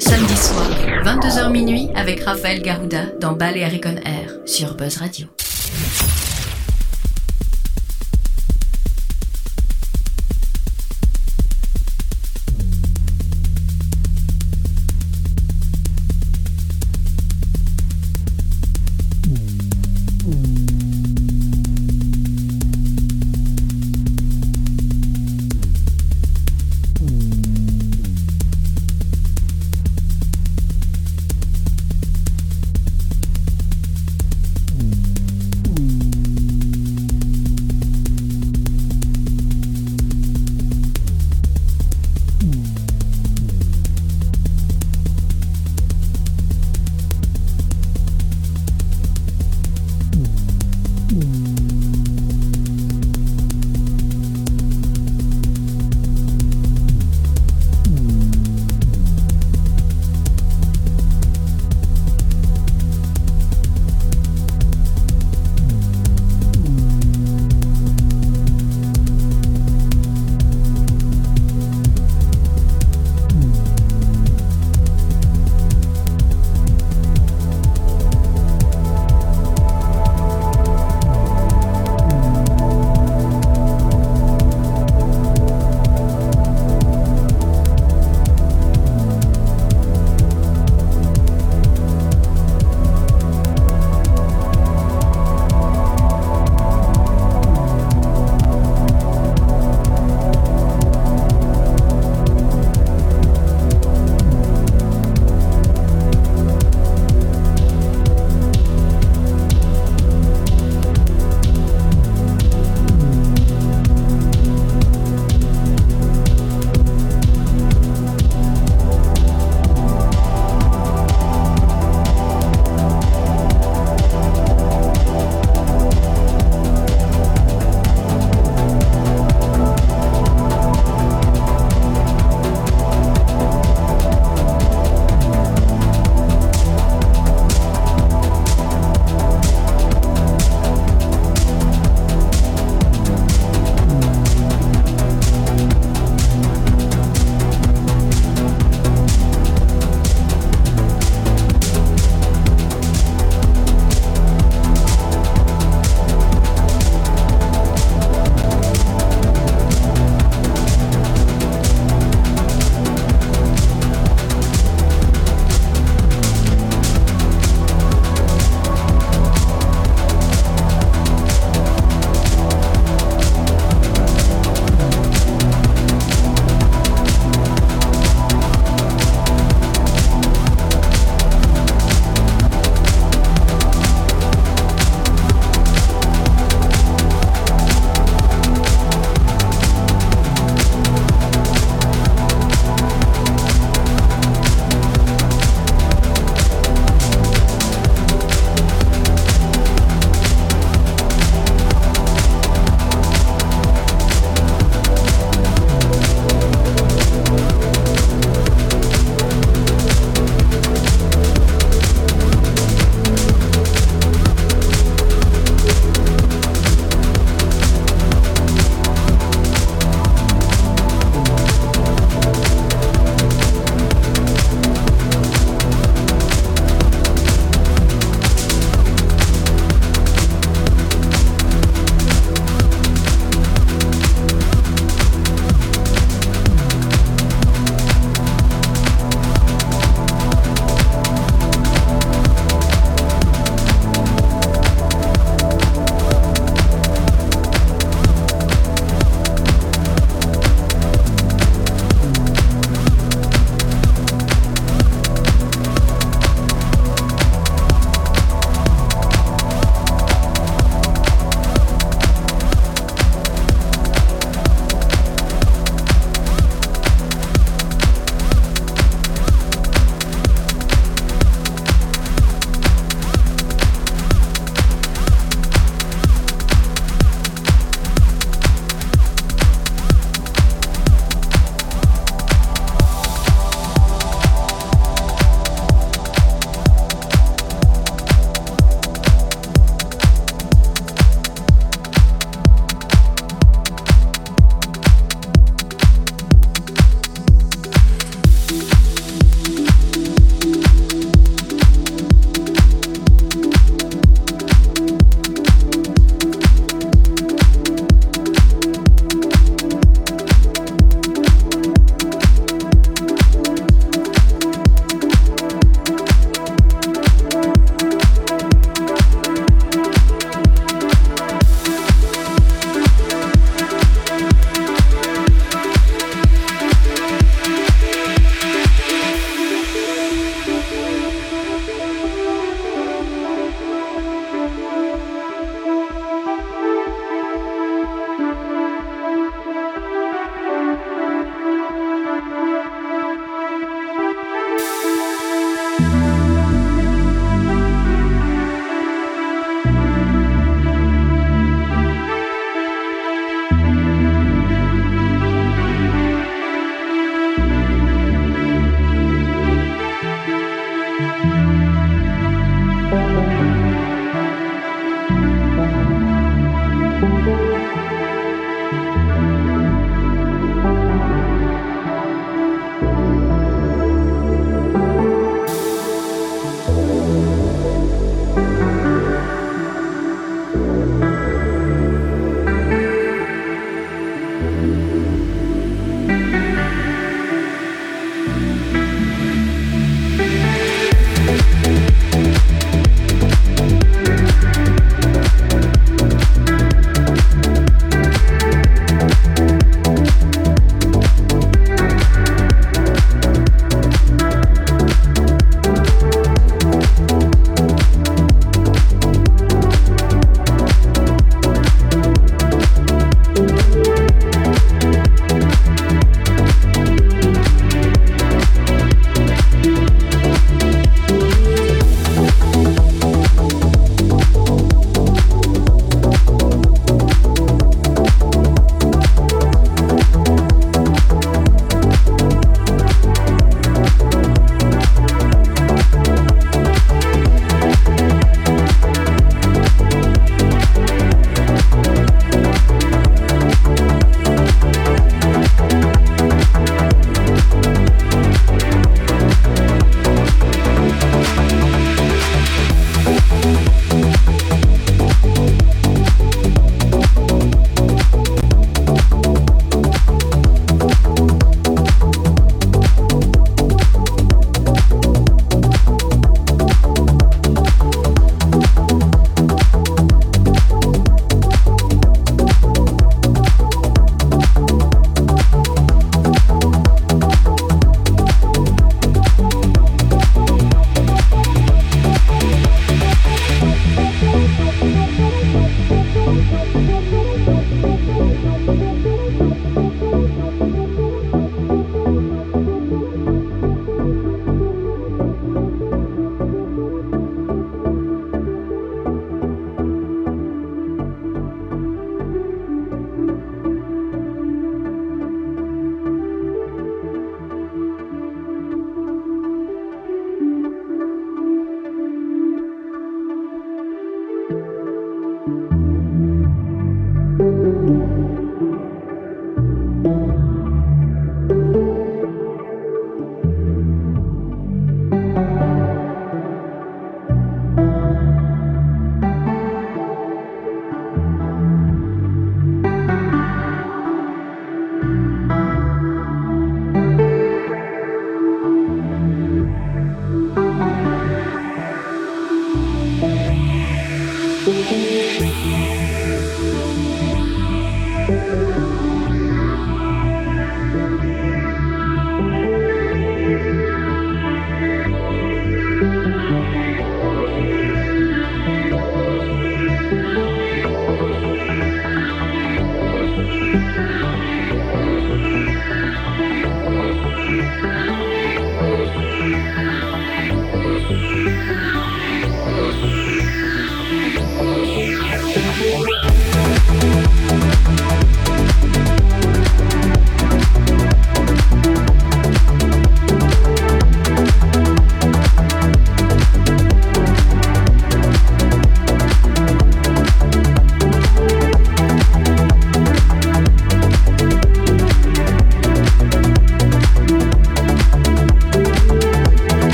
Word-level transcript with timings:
Samedi 0.00 0.36
soir, 0.36 0.70
22h 1.04 1.50
minuit 1.50 1.88
avec 1.96 2.22
Raphaël 2.22 2.62
Garouda 2.62 3.06
dans 3.20 3.32
Balearic 3.32 3.84
on 3.86 3.96
Air 3.96 4.38
sur 4.46 4.74
Buzz 4.76 4.98
Radio. 4.98 5.26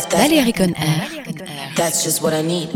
Valérie 0.00 0.52
Conner. 0.52 1.08
That's 1.76 2.02
just 2.04 2.22
what 2.22 2.32
I 2.32 2.42
need. 2.42 2.70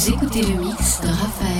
Vous 0.00 0.08
écoutez 0.08 0.40
le 0.40 0.54
mix 0.54 1.02
de 1.02 1.08
Raphaël 1.08 1.59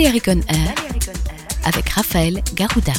Balearic 0.00 0.28
Air 0.28 0.74
avec 1.62 1.90
Raphaël 1.90 2.42
Garouda. 2.54 2.94